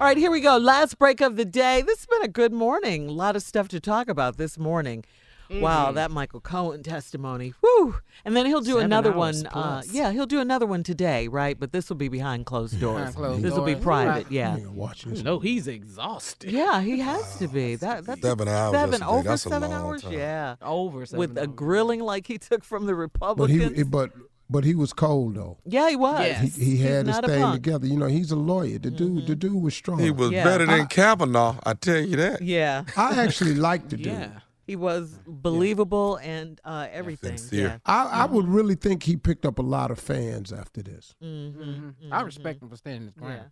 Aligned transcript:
All 0.00 0.06
right, 0.06 0.16
here 0.16 0.30
we 0.30 0.40
go. 0.40 0.56
Last 0.58 0.96
break 0.98 1.20
of 1.20 1.34
the 1.34 1.44
day. 1.44 1.82
This 1.82 1.98
has 2.00 2.06
been 2.06 2.22
a 2.22 2.28
good 2.28 2.52
morning. 2.52 3.08
A 3.08 3.12
lot 3.12 3.34
of 3.34 3.42
stuff 3.42 3.66
to 3.68 3.80
talk 3.80 4.08
about 4.08 4.36
this 4.36 4.56
morning. 4.56 5.04
Mm-hmm. 5.50 5.60
Wow, 5.62 5.90
that 5.92 6.10
Michael 6.12 6.40
Cohen 6.40 6.82
testimony. 6.84 7.52
Woo! 7.62 7.96
And 8.24 8.36
then 8.36 8.46
he'll 8.46 8.60
do 8.60 8.72
Seven 8.72 8.84
another 8.84 9.10
one. 9.12 9.44
Uh, 9.46 9.82
yeah, 9.90 10.12
he'll 10.12 10.26
do 10.26 10.40
another 10.40 10.66
one 10.66 10.82
today, 10.84 11.26
right? 11.26 11.58
But 11.58 11.72
this 11.72 11.88
will 11.88 11.96
be 11.96 12.08
behind 12.08 12.46
closed 12.46 12.78
doors. 12.78 12.98
Behind 12.98 13.16
closed 13.16 13.42
this 13.42 13.54
will 13.54 13.64
be 13.64 13.74
private. 13.74 14.10
Right. 14.24 14.30
Yeah. 14.30 14.56
Nigga, 14.58 14.68
watch 14.68 15.02
this. 15.04 15.22
No, 15.24 15.38
he's 15.40 15.66
exhausted. 15.66 16.50
Yeah, 16.52 16.80
he 16.82 17.00
has 17.00 17.38
to 17.38 17.48
be. 17.48 17.74
That 17.76 18.04
that's 18.06 18.20
Seven 18.20 18.46
hours 18.46 18.74
Seven 18.74 19.02
over 19.02 19.36
seven 19.38 19.72
hours. 19.72 20.02
time. 20.02 20.12
Yeah, 20.12 20.56
Over 20.62 21.06
seven 21.06 21.18
with 21.18 21.38
a 21.38 21.46
grilling 21.48 22.00
like 22.00 22.26
he 22.26 22.36
took 22.38 22.62
from 22.62 22.84
the 22.86 22.92
But 22.92 22.98
Republicans. 22.98 23.76
he, 23.78 23.82
but 23.84 24.10
but 24.50 24.64
he 24.64 24.74
was 24.74 24.92
cold 24.92 25.34
though. 25.36 25.58
yeah, 25.64 25.88
he 25.90 25.96
was. 25.96 26.20
Yes. 26.20 26.56
He, 26.56 26.64
he 26.64 26.70
He's 26.76 26.82
had 26.82 27.06
his 27.06 27.18
thing 27.18 27.52
together. 27.52 27.86
You 27.86 27.96
know, 27.98 28.06
he's 28.06 28.30
a 28.30 28.36
lawyer. 28.36 28.78
The 28.78 28.90
dude, 28.90 29.26
the 29.26 29.36
dude 29.36 29.60
was 29.62 29.74
strong. 29.74 29.98
He 29.98 30.10
was 30.10 30.30
Yeah. 30.30 30.44
better 30.44 30.66
than 30.66 30.80
I- 30.82 30.86
Kavanaugh, 30.86 31.56
I 31.64 31.74
tell 31.74 31.98
you 32.00 32.16
that. 32.16 32.42
Yeah, 32.42 32.84
I 32.96 33.22
actually 33.22 33.54
liked 33.54 33.90
the 33.90 33.96
dude. 33.96 34.06
Yeah. 34.06 34.40
he 34.66 34.76
was 34.76 35.18
believable 35.26 36.16
and 36.16 36.60
uh, 36.64 36.86
everything. 36.92 37.36
Sincere. 37.38 37.80
I, 37.86 38.04
I 38.04 38.24
would 38.26 38.46
really 38.46 38.74
think 38.74 39.02
he 39.02 39.16
picked 39.16 39.46
up 39.46 39.58
a 39.58 39.62
lot 39.62 39.90
of 39.90 39.98
fans 39.98 40.52
after 40.52 40.82
this. 40.82 41.14
Yeah. 41.20 41.28
Mm-hmm. 41.28 42.12
I 42.12 42.20
respect 42.22 42.62
him 42.62 42.68
for 42.68 42.76
standing 42.76 43.06
his 43.06 43.14
Yeah. 43.16 43.22
ground. 43.26 43.50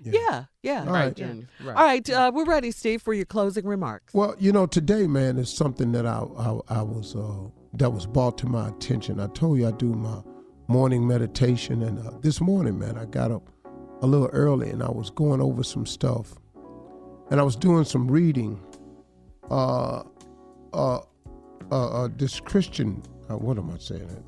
Yeah. 0.00 0.44
Yeah. 0.62 0.84
All 0.86 0.92
right. 0.92 1.18
Yeah. 1.18 1.26
Right. 1.64 1.76
All 1.76 1.82
right, 1.84 2.08
uh, 2.10 2.30
we're 2.32 2.44
ready, 2.44 2.70
Steve, 2.70 3.02
for 3.02 3.12
your 3.12 3.24
closing 3.24 3.66
remarks. 3.66 4.14
Well, 4.14 4.36
you 4.38 4.52
know, 4.52 4.66
today, 4.66 5.08
man, 5.08 5.38
is 5.38 5.52
something 5.52 5.90
that 5.90 6.06
I 6.06 6.18
I, 6.38 6.58
I 6.68 6.82
was 6.82 7.16
uh, 7.16 7.48
that 7.78 7.90
was 7.90 8.06
brought 8.06 8.36
to 8.38 8.46
my 8.46 8.68
attention. 8.68 9.20
I 9.20 9.28
told 9.28 9.58
you 9.58 9.68
I 9.68 9.70
do 9.72 9.94
my 9.94 10.22
morning 10.66 11.06
meditation, 11.06 11.82
and 11.82 11.98
uh, 12.06 12.12
this 12.20 12.40
morning, 12.40 12.78
man, 12.78 12.98
I 12.98 13.06
got 13.06 13.30
up 13.30 13.48
a 14.02 14.06
little 14.06 14.28
early 14.28 14.70
and 14.70 14.82
I 14.82 14.90
was 14.90 15.10
going 15.10 15.40
over 15.40 15.62
some 15.62 15.86
stuff, 15.86 16.34
and 17.30 17.40
I 17.40 17.42
was 17.42 17.56
doing 17.56 17.84
some 17.84 18.10
reading. 18.10 18.60
Uh, 19.50 20.02
uh, 20.74 21.00
uh, 21.70 22.04
uh 22.04 22.08
this 22.16 22.38
Christian, 22.40 23.02
uh, 23.30 23.38
what 23.38 23.56
am 23.56 23.70
I 23.70 23.78
saying? 23.78 24.24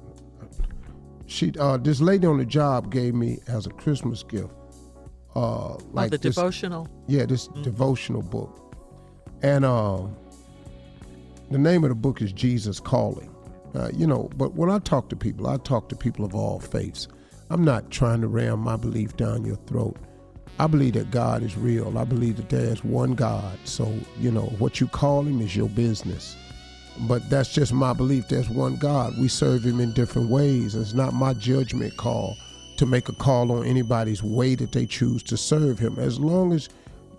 She, 1.27 1.53
uh, 1.59 1.77
this 1.77 2.01
lady 2.01 2.27
on 2.27 2.39
the 2.39 2.45
job 2.45 2.91
gave 2.91 3.15
me 3.15 3.39
as 3.47 3.67
a 3.67 3.71
Christmas 3.71 4.23
gift, 4.23 4.53
uh, 5.37 5.75
like 5.93 6.07
oh, 6.07 6.17
the 6.17 6.19
this, 6.19 6.35
devotional. 6.35 6.89
yeah, 7.07 7.27
this 7.27 7.49
devotional 7.63 8.23
book. 8.23 8.75
And 9.43 9.65
uh, 9.65 10.07
the 11.51 11.59
name 11.59 11.85
of 11.85 11.91
the 11.91 11.95
book 11.95 12.21
is 12.21 12.33
Jesus 12.33 12.81
Calling. 12.81 13.35
Uh, 13.75 13.91
you 13.95 14.07
know, 14.07 14.31
but 14.37 14.55
when 14.55 14.71
I 14.71 14.79
talk 14.79 15.09
to 15.11 15.17
people, 15.17 15.47
I 15.47 15.57
talk 15.59 15.89
to 15.91 15.97
people 15.97 16.25
of 16.25 16.35
all 16.35 16.59
faiths. 16.59 17.09
I'm 17.51 17.65
not 17.65 17.91
trying 17.91 18.21
to 18.21 18.29
ram 18.29 18.61
my 18.61 18.77
belief 18.77 19.17
down 19.17 19.45
your 19.45 19.57
throat. 19.67 19.97
I 20.59 20.67
believe 20.67 20.95
that 20.95 21.11
God 21.11 21.43
is 21.43 21.57
real. 21.57 21.97
I 21.97 22.05
believe 22.05 22.37
that 22.37 22.51
there's 22.51 22.85
one 22.85 23.15
God. 23.15 23.59
So, 23.65 23.93
you 24.19 24.31
know, 24.31 24.47
what 24.59 24.81
you 24.81 24.87
call 24.87 25.23
him 25.23 25.41
is 25.41 25.57
your 25.57 25.69
business. 25.69 26.37
But 27.09 27.29
that's 27.31 27.53
just 27.53 27.73
my 27.73 27.93
belief. 27.93 28.29
There's 28.29 28.51
one 28.51 28.77
God. 28.77 29.19
We 29.19 29.29
serve 29.29 29.65
him 29.65 29.81
in 29.81 29.95
different 29.95 30.29
ways. 30.29 30.75
It's 30.75 30.93
not 30.93 31.15
my 31.15 31.33
judgment 31.33 31.97
call 31.97 32.37
to 32.77 32.87
make 32.87 33.09
a 33.09 33.15
call 33.15 33.53
on 33.53 33.67
anybody's 33.67 34.23
way 34.23 34.55
that 34.57 34.73
they 34.73 34.87
choose 34.87 35.23
to 35.25 35.37
serve 35.37 35.79
him. 35.79 35.99
As 35.99 36.21
long 36.21 36.53
as 36.53 36.69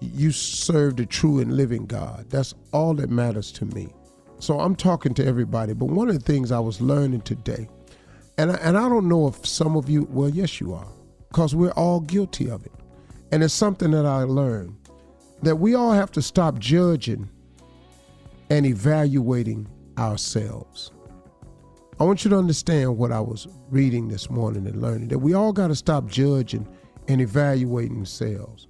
you 0.02 0.32
serve 0.32 0.98
the 0.98 1.06
true 1.06 1.40
and 1.40 1.56
living 1.56 1.86
God, 1.86 2.30
that's 2.30 2.54
all 2.72 2.94
that 2.96 3.10
matters 3.10 3.52
to 3.54 3.66
me. 3.66 3.90
So 4.42 4.60
I'm 4.60 4.76
talking 4.76 5.14
to 5.14 5.26
everybody. 5.26 5.74
But 5.74 5.86
one 5.86 6.10
of 6.10 6.16
the 6.16 6.20
things 6.20 6.52
I 6.52 6.60
was 6.60 6.82
learning 6.82 7.22
today, 7.22 7.70
and 8.40 8.52
I, 8.52 8.56
and 8.56 8.76
I 8.76 8.90
don't 8.90 9.08
know 9.08 9.28
if 9.28 9.46
some 9.46 9.78
of 9.78 9.88
you, 9.88 10.08
well, 10.10 10.30
yes, 10.30 10.60
you 10.60 10.74
are, 10.74 10.88
because 11.30 11.54
we're 11.54 11.72
all 11.74 12.00
guilty 12.00 12.50
of 12.50 12.66
it. 12.66 12.72
And 13.32 13.44
it's 13.44 13.54
something 13.54 13.92
that 13.92 14.08
I 14.08 14.24
learned 14.24 14.76
that 15.44 15.58
we 15.58 15.76
all 15.76 15.92
have 15.92 16.12
to 16.14 16.24
stop 16.24 16.58
judging 16.58 17.30
and 18.50 18.66
evaluating 18.66 19.68
ourselves. 20.00 20.92
I 22.00 22.04
want 22.04 22.24
you 22.24 22.32
to 22.32 22.38
understand 22.38 22.98
what 22.98 23.12
I 23.12 23.20
was 23.20 23.48
reading 23.70 24.08
this 24.08 24.28
morning 24.32 24.66
and 24.66 24.82
learning 24.82 25.10
that 25.10 25.20
we 25.20 25.36
all 25.36 25.54
got 25.54 25.68
to 25.68 25.76
stop 25.76 26.08
judging 26.08 26.68
and 27.08 27.22
evaluating 27.22 28.00
ourselves 28.00 28.68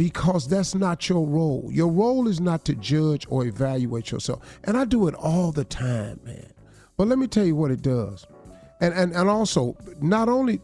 because 0.00 0.48
that's 0.48 0.74
not 0.74 1.10
your 1.10 1.26
role. 1.26 1.68
Your 1.70 1.88
role 1.88 2.26
is 2.26 2.40
not 2.40 2.64
to 2.64 2.74
judge 2.74 3.26
or 3.28 3.44
evaluate 3.44 4.10
yourself. 4.10 4.58
And 4.64 4.78
I 4.78 4.86
do 4.86 5.08
it 5.08 5.14
all 5.14 5.52
the 5.52 5.64
time, 5.64 6.18
man. 6.24 6.50
But 6.96 7.08
let 7.08 7.18
me 7.18 7.26
tell 7.26 7.44
you 7.44 7.54
what 7.54 7.70
it 7.70 7.82
does. 7.82 8.26
And 8.80 8.94
and, 8.94 9.12
and 9.14 9.28
also, 9.28 9.76
not 10.00 10.30
only 10.30 10.62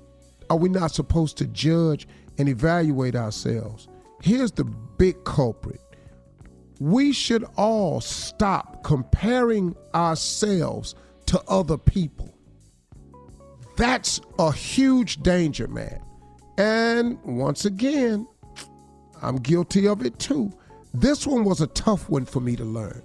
are 0.49 0.57
we 0.57 0.71
not 0.71 0.91
supposed 0.91 1.37
to 1.37 1.47
judge 1.49 2.09
and 2.39 2.49
evaluate 2.49 3.15
ourselves, 3.15 3.89
here's 4.23 4.53
the 4.53 4.65
big 4.65 5.23
culprit. 5.25 5.83
We 6.81 7.13
should 7.13 7.45
all 7.59 8.01
stop 8.01 8.85
comparing 8.85 9.77
ourselves 9.95 10.95
to 11.27 11.43
other 11.47 11.77
people. 11.77 12.35
That's 13.77 14.19
a 14.39 14.51
huge 14.51 15.23
danger, 15.23 15.69
man. 15.69 16.01
And 16.57 17.23
once 17.23 17.67
again, 17.67 18.27
I'm 19.27 19.37
guilty 19.39 19.89
of 19.89 20.07
it 20.07 20.19
too. 20.21 20.53
This 20.95 21.27
one 21.27 21.45
was 21.45 21.61
a 21.61 21.67
tough 21.69 22.09
one 22.09 22.25
for 22.25 22.41
me 22.41 22.55
to 22.57 22.65
learn. 22.65 23.03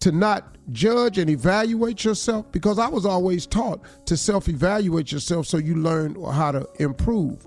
To 0.00 0.12
not 0.12 0.56
judge 0.70 1.18
and 1.18 1.28
evaluate 1.28 2.04
yourself, 2.04 2.50
because 2.52 2.78
I 2.78 2.88
was 2.88 3.04
always 3.04 3.46
taught 3.46 3.80
to 4.06 4.16
self 4.16 4.48
evaluate 4.48 5.10
yourself 5.10 5.46
so 5.46 5.58
you 5.58 5.74
learn 5.74 6.14
how 6.22 6.52
to 6.52 6.66
improve. 6.78 7.46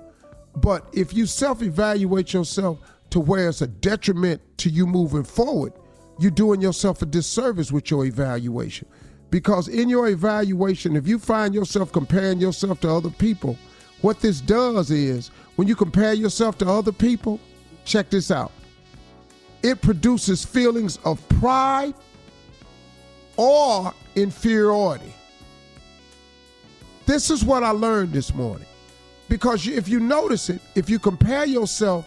But 0.58 0.88
if 0.94 1.13
you 1.13 1.25
self 1.25 1.62
evaluate 1.62 2.34
yourself 2.34 2.80
to 3.12 3.19
where 3.22 3.50
it's 3.50 3.62
a 3.62 3.68
detriment 3.68 4.42
to 4.58 4.69
you 4.69 4.86
moving 4.86 5.24
forward, 5.24 5.74
you're 6.19 6.30
doing 6.30 6.62
yourself 6.62 7.02
a 7.02 7.06
disservice 7.06 7.72
with 7.72 7.90
your 7.90 8.06
evaluation. 8.06 8.88
Because 9.31 9.68
in 9.68 9.90
your 9.90 10.09
evaluation, 10.09 10.96
if 10.96 11.08
you 11.08 11.18
find 11.18 11.56
yourself 11.56 11.92
comparing 11.92 12.40
yourself 12.40 12.81
to 12.81 12.90
other 12.90 13.09
people, 13.09 13.58
what 14.02 14.19
this 14.19 14.42
does 14.42 14.92
is 14.92 15.30
when 15.56 15.68
you 15.68 15.75
compare 15.75 16.13
yourself 16.13 16.58
to 16.59 16.68
other 16.69 16.92
people, 16.92 17.40
check 17.86 18.10
this 18.10 18.32
out. 18.32 18.52
It 19.62 19.82
produces 19.82 20.44
feelings 20.44 20.98
of 21.06 21.28
pride 21.30 21.94
or 23.38 23.94
inferiority. 24.16 25.14
This 27.06 27.30
is 27.30 27.44
what 27.44 27.64
I 27.64 27.72
learned 27.72 28.14
this 28.14 28.34
morning. 28.34 28.68
Because 29.30 29.68
if 29.68 29.88
you 29.88 30.00
notice 30.00 30.50
it, 30.50 30.62
if 30.76 30.90
you 30.90 31.00
compare 31.00 31.46
yourself 31.46 32.06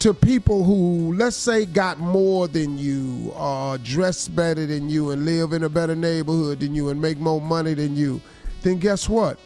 to 0.00 0.12
people 0.12 0.62
who, 0.62 1.14
let's 1.14 1.36
say, 1.36 1.64
got 1.64 1.98
more 1.98 2.48
than 2.48 2.76
you, 2.76 3.32
or 3.34 3.78
dress 3.78 4.28
better 4.28 4.66
than 4.66 4.90
you, 4.90 5.10
and 5.10 5.24
live 5.24 5.52
in 5.52 5.64
a 5.64 5.68
better 5.68 5.96
neighborhood 5.96 6.60
than 6.60 6.74
you, 6.74 6.90
and 6.90 7.00
make 7.00 7.18
more 7.18 7.40
money 7.40 7.72
than 7.72 7.96
you, 7.96 8.20
then 8.62 8.78
guess 8.78 9.08
what? 9.08 9.38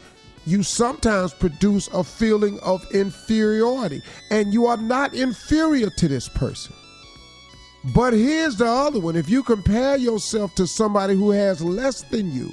You 0.46 0.62
sometimes 0.62 1.34
produce 1.34 1.88
a 1.88 2.02
feeling 2.02 2.58
of 2.60 2.86
inferiority, 2.92 4.02
and 4.30 4.52
you 4.52 4.66
are 4.66 4.76
not 4.76 5.14
inferior 5.14 5.90
to 5.90 6.08
this 6.08 6.28
person. 6.28 6.74
But 7.94 8.12
here's 8.12 8.56
the 8.56 8.66
other 8.66 9.00
one 9.00 9.16
if 9.16 9.28
you 9.28 9.42
compare 9.42 9.96
yourself 9.96 10.54
to 10.56 10.66
somebody 10.66 11.14
who 11.14 11.30
has 11.30 11.62
less 11.62 12.02
than 12.02 12.30
you, 12.32 12.52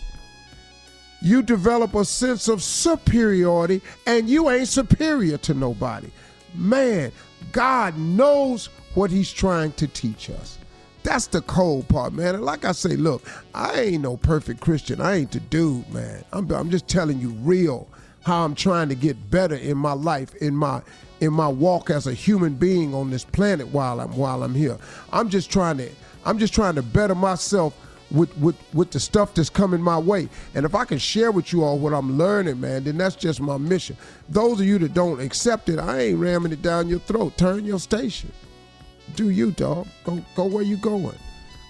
you 1.22 1.42
develop 1.42 1.96
a 1.96 2.06
sense 2.06 2.48
of 2.48 2.64
superiority 2.64 3.81
and 4.06 4.30
you 4.30 4.50
ain't 4.50 4.68
superior 4.68 5.38
to 5.40 5.54
nobody. 5.54 6.09
Man, 6.56 7.12
God 7.52 7.98
knows 7.98 8.68
what 8.94 9.12
He's 9.12 9.31
trying 9.31 9.72
to 9.74 9.88
teach 9.88 10.30
us. 10.30 10.59
That's 11.03 11.28
the 11.28 11.41
cold 11.41 11.88
part, 11.88 12.13
man. 12.13 12.35
And 12.35 12.44
like 12.44 12.66
I 12.66 12.72
say, 12.72 12.96
look, 12.96 13.24
I 13.53 13.80
ain't 13.81 14.03
no 14.03 14.18
perfect 14.18 14.59
Christian. 14.59 15.00
I 15.00 15.16
ain't 15.16 15.31
the 15.31 15.40
dude, 15.40 15.91
man. 15.94 16.24
I'm, 16.34 16.52
I'm 16.52 16.69
just 16.69 16.88
telling 16.88 17.19
you 17.19 17.30
real 17.30 17.88
how 18.24 18.44
I'm 18.44 18.56
trying 18.56 18.90
to 18.90 18.96
get 18.96 19.31
better 19.31 19.56
in 19.56 19.78
my 19.78 19.94
life, 19.94 20.36
in 20.36 20.56
my 20.56 20.81
in 21.19 21.34
my 21.34 21.47
walk 21.47 21.90
as 21.90 22.06
a 22.06 22.13
human 22.13 22.53
being 22.53 22.94
on 22.94 23.10
this 23.10 23.24
planet 23.24 23.68
while 23.69 24.00
I'm 24.00 24.16
while 24.16 24.44
I'm 24.44 24.54
here. 24.54 24.77
I'm 25.12 25.30
just 25.30 25.50
trying 25.50 25.77
to 25.77 25.89
I'm 26.25 26.38
just 26.38 26.54
trying 26.54 26.75
to 26.75 26.83
better 26.83 27.16
myself 27.16 27.74
with 28.12 28.36
with 28.38 28.56
with 28.74 28.92
the 28.92 29.00
stuff 29.00 29.33
that's 29.33 29.50
coming 29.50 29.81
my 29.81 29.98
way. 29.98 30.30
And 30.56 30.66
if 30.66 30.75
I 30.75 30.86
can 30.86 30.98
share 30.98 31.31
with 31.31 31.51
you 31.54 31.63
all 31.63 31.80
what 31.80 31.94
I'm 31.94 32.18
learning, 32.18 32.60
man, 32.60 32.83
then 32.83 32.98
that's 32.98 33.16
just 33.16 33.39
my 33.39 33.57
mission. 33.57 33.98
Those 34.30 34.60
of 34.60 34.66
you 34.66 34.77
that 34.80 34.94
don't 34.94 35.21
accept 35.21 35.69
it, 35.69 35.80
I 35.80 36.01
ain't 36.01 36.19
ramming 36.19 36.51
it 36.51 36.62
down 36.62 36.88
your 36.88 37.00
throat. 37.00 37.38
Turn 37.38 37.66
your 37.66 37.80
station. 37.80 38.31
Do 39.15 39.30
you, 39.30 39.51
dog? 39.51 39.88
Go 40.04 40.24
go 40.36 40.45
where 40.45 40.63
you 40.63 40.77
going. 40.77 41.18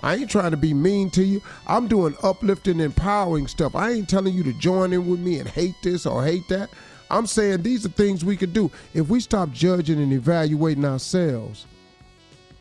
I 0.03 0.15
ain't 0.15 0.29
trying 0.29 0.51
to 0.51 0.57
be 0.57 0.73
mean 0.73 1.09
to 1.11 1.23
you. 1.23 1.41
I'm 1.65 1.87
doing 1.87 2.15
uplifting, 2.21 2.79
empowering 2.79 3.47
stuff. 3.47 3.75
I 3.75 3.91
ain't 3.91 4.09
telling 4.09 4.33
you 4.33 4.43
to 4.43 4.53
join 4.53 4.93
in 4.93 5.09
with 5.09 5.19
me 5.19 5.39
and 5.39 5.49
hate 5.49 5.75
this 5.81 6.05
or 6.05 6.23
hate 6.23 6.47
that. 6.49 6.69
I'm 7.09 7.25
saying 7.25 7.63
these 7.63 7.85
are 7.85 7.89
things 7.89 8.23
we 8.23 8.37
could 8.37 8.53
do. 8.53 8.69
If 8.93 9.09
we 9.09 9.19
stop 9.19 9.51
judging 9.51 10.01
and 10.01 10.13
evaluating 10.13 10.85
ourselves, 10.85 11.65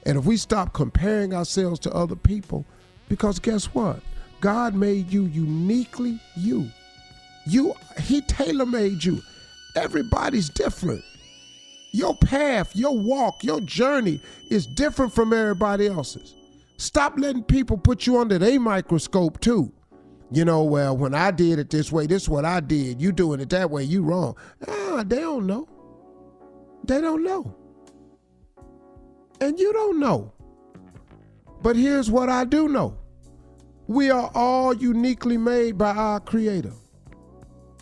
and 0.05 0.19
if 0.19 0.25
we 0.25 0.37
stop 0.37 0.73
comparing 0.73 1.35
ourselves 1.35 1.81
to 1.81 1.93
other 1.93 2.17
people, 2.17 2.65
because 3.09 3.39
guess 3.39 3.67
what? 3.67 4.01
God 4.41 4.75
made 4.75 5.13
you 5.13 5.25
uniquely 5.25 6.21
you. 6.37 6.71
You 7.47 7.75
he 8.01 8.21
tailor-made 8.23 9.05
you. 9.05 9.21
Everybody's 9.75 10.49
different. 10.49 11.03
Your 11.93 12.17
path, 12.17 12.75
your 12.75 12.97
walk, 12.97 13.43
your 13.43 13.61
journey 13.61 14.21
is 14.51 14.67
different 14.67 15.13
from 15.13 15.33
everybody 15.33 15.87
else's. 15.87 16.35
Stop 16.77 17.15
letting 17.17 17.43
people 17.43 17.79
put 17.79 18.07
you 18.07 18.19
under 18.19 18.39
their 18.39 18.61
microscope 18.61 19.41
too. 19.41 19.73
You 20.31 20.45
know, 20.45 20.65
well, 20.65 20.97
when 20.97 21.15
I 21.15 21.31
did 21.31 21.59
it 21.59 21.71
this 21.71 21.93
way, 21.93 22.07
this 22.07 22.25
is 22.25 22.29
what 22.29 22.45
I 22.45 22.61
did. 22.61 23.01
You 23.01 23.13
doing 23.13 23.41
it 23.41 23.49
that 23.51 23.71
way, 23.71 23.85
you 23.85 24.03
wrong. 24.03 24.37
Ah, 24.67 25.05
they 25.07 25.21
don't 25.21 25.47
know. 25.47 25.69
They 26.85 27.01
don't 27.01 27.25
know. 27.25 27.57
And 29.41 29.59
you 29.59 29.73
don't 29.73 30.01
know. 30.01 30.33
But 31.63 31.77
here's 31.77 32.11
what 32.11 32.29
I 32.29 32.45
do 32.45 32.69
know. 32.69 32.99
We 33.87 34.11
are 34.11 34.31
all 34.35 34.75
uniquely 34.75 35.37
made 35.37 35.79
by 35.79 35.91
our 35.91 36.21
creator. 36.21 36.73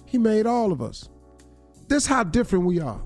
He 0.04 0.18
made 0.18 0.46
all 0.46 0.70
of 0.70 0.82
us. 0.82 1.08
This 1.88 2.06
how 2.06 2.24
different 2.24 2.66
we 2.66 2.78
are. 2.80 3.00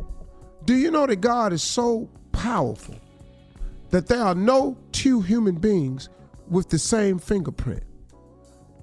Do 0.64 0.74
you 0.74 0.90
know 0.90 1.06
that 1.06 1.16
God 1.16 1.52
is 1.52 1.62
so 1.62 2.08
powerful 2.32 2.96
that 3.90 4.06
there 4.06 4.22
are 4.22 4.34
no 4.34 4.76
two 4.92 5.20
human 5.20 5.54
beings 5.54 6.08
with 6.48 6.68
the 6.68 6.78
same 6.78 7.18
fingerprint? 7.18 7.82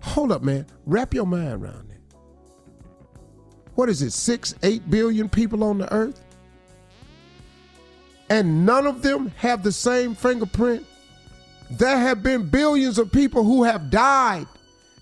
Hold 0.01 0.31
up, 0.31 0.43
man. 0.43 0.65
Wrap 0.85 1.13
your 1.13 1.25
mind 1.25 1.63
around 1.63 1.91
it. 1.91 2.01
What 3.75 3.89
is 3.89 4.01
it, 4.01 4.11
six, 4.11 4.55
eight 4.63 4.89
billion 4.89 5.27
people 5.29 5.63
on 5.63 5.79
the 5.79 5.91
earth? 5.93 6.21
And 8.29 8.65
none 8.65 8.87
of 8.87 9.01
them 9.01 9.31
have 9.37 9.63
the 9.63 9.71
same 9.71 10.15
fingerprint? 10.15 10.85
There 11.69 11.97
have 11.97 12.23
been 12.23 12.47
billions 12.49 12.97
of 12.97 13.11
people 13.11 13.43
who 13.43 13.63
have 13.63 13.89
died, 13.89 14.47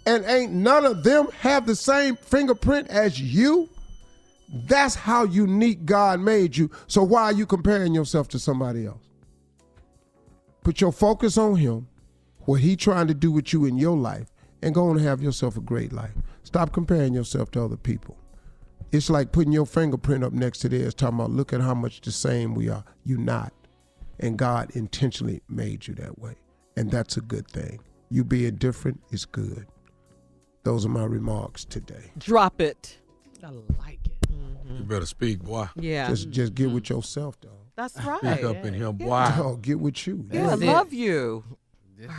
and 0.06 0.26
ain't 0.26 0.52
none 0.52 0.86
of 0.86 1.04
them 1.04 1.28
have 1.40 1.66
the 1.66 1.76
same 1.76 2.16
fingerprint 2.16 2.90
as 2.90 3.20
you? 3.20 3.70
That's 4.54 4.94
how 4.94 5.24
unique 5.24 5.84
God 5.84 6.20
made 6.20 6.56
you. 6.56 6.70
So 6.86 7.02
why 7.04 7.24
are 7.24 7.34
you 7.34 7.48
comparing 7.48 7.96
yourself 7.96 8.28
to 8.30 8.40
somebody 8.40 8.86
else? 8.86 9.02
Put 10.64 10.80
your 10.80 10.92
focus 10.92 11.38
on 11.38 11.56
him, 11.56 11.88
what 12.42 12.62
he 12.62 12.76
trying 12.76 13.08
to 13.08 13.16
do 13.16 13.32
with 13.32 13.52
you 13.52 13.66
in 13.66 13.78
your 13.78 13.98
life, 13.98 14.28
and 14.62 14.74
go 14.74 14.90
on 14.90 14.98
and 14.98 15.06
have 15.06 15.22
yourself 15.22 15.58
a 15.58 15.62
great 15.62 15.92
life. 15.92 16.14
Stop 16.44 16.72
comparing 16.72 17.14
yourself 17.14 17.50
to 17.52 17.64
other 17.64 17.76
people. 17.76 18.16
It's 18.92 19.10
like 19.10 19.32
putting 19.32 19.52
your 19.52 19.66
fingerprint 19.66 20.24
up 20.24 20.34
next 20.34 20.60
to 20.60 20.70
theirs, 20.70 20.94
talking 20.94 21.20
about 21.20 21.32
look 21.32 21.52
at 21.52 21.62
how 21.62 21.74
much 21.74 22.02
the 22.02 22.12
same 22.12 22.54
we 22.54 22.70
are. 22.70 22.84
You 23.04 23.18
not. 23.18 23.52
And 24.20 24.38
God 24.38 24.70
intentionally 24.76 25.42
made 25.50 25.88
you 25.88 25.96
that 25.96 26.20
way. 26.20 26.36
And 26.78 26.92
that's 26.92 27.18
a 27.18 27.22
good 27.22 27.48
thing. 27.48 27.80
You 28.12 28.24
being 28.24 28.56
different 28.56 29.02
is 29.10 29.26
good. 29.26 29.66
Those 30.62 30.86
are 30.86 30.90
my 30.90 31.06
remarks 31.06 31.66
today. 31.66 32.12
Drop 32.20 32.62
it. 32.62 33.00
I 33.44 33.50
like 33.50 34.00
it. 34.03 34.03
You 34.66 34.84
better 34.84 35.06
speak, 35.06 35.44
boy. 35.44 35.68
Yeah. 35.76 36.10
Just 36.10 36.30
just 36.30 36.56
get 36.56 36.72
with 36.72 36.84
mm-hmm. 36.84 36.96
yourself, 36.96 37.40
dog. 37.40 37.52
That's 37.76 37.96
Speak 37.96 38.06
right. 38.06 38.44
up 38.44 38.64
in 38.66 38.74
here, 38.76 38.92
boy. 38.92 39.26
Dog, 39.36 39.62
get 39.64 39.80
with 39.80 40.06
you. 40.06 40.26
Yeah, 40.32 40.52
I 40.52 40.56
love 40.56 40.94
you. 40.94 41.44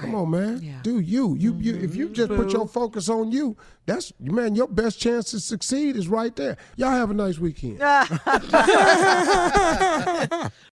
Come 0.01 0.15
on, 0.15 0.31
man. 0.31 0.61
Yeah. 0.63 0.81
Do 0.83 1.01
you. 1.01 1.37
You 1.39 1.57
you 1.61 1.77
if 1.77 1.95
you 1.95 2.09
just 2.09 2.31
put 2.31 2.53
your 2.53 2.67
focus 2.67 3.09
on 3.09 3.33
you, 3.33 3.57
that's 3.87 4.13
man, 4.19 4.55
your 4.55 4.69
best 4.69 4.99
chance 4.99 5.31
to 5.33 5.41
succeed 5.41 5.97
is 5.97 6.09
right 6.09 6.35
there. 6.35 6.57
Y'all 6.77 6.91
have 6.91 7.11
a 7.11 7.15
nice 7.15 7.39
weekend. 7.39 7.81